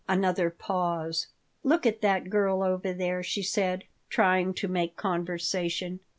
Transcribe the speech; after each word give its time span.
Another 0.09 0.49
pause 0.49 1.27
"Look 1.63 1.85
at 1.85 2.01
that 2.01 2.31
girl 2.31 2.63
over 2.63 2.91
there," 2.91 3.21
she 3.21 3.43
said, 3.43 3.83
trying 4.09 4.55
to 4.55 4.67
make 4.67 4.95
conversation. 4.97 5.99